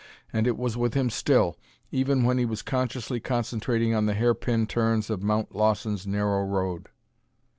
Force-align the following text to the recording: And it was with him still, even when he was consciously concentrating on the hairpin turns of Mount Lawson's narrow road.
And 0.33 0.47
it 0.47 0.57
was 0.57 0.75
with 0.75 0.95
him 0.95 1.11
still, 1.11 1.57
even 1.91 2.23
when 2.23 2.39
he 2.39 2.45
was 2.47 2.63
consciously 2.63 3.19
concentrating 3.19 3.93
on 3.93 4.07
the 4.07 4.15
hairpin 4.15 4.65
turns 4.65 5.11
of 5.11 5.21
Mount 5.21 5.53
Lawson's 5.55 6.07
narrow 6.07 6.43
road. 6.43 6.89